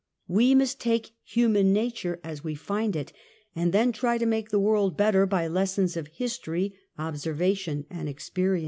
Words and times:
AVe 0.31 0.55
must 0.55 0.79
take 0.81 1.11
human 1.23 1.71
nature 1.71 2.19
as 2.23 2.43
we 2.43 2.55
find 2.55 2.95
it, 2.95 3.13
and 3.55 3.71
then 3.71 3.91
try 3.91 4.17
to 4.17 4.25
make 4.25 4.49
the 4.49 4.57
world 4.57 4.97
better 4.97 5.27
by 5.27 5.45
lessons 5.47 5.95
of 5.95 6.07
his 6.07 6.39
tory, 6.39 6.73
observation 6.97 7.85
and 7.87 8.09
experience. 8.09 8.59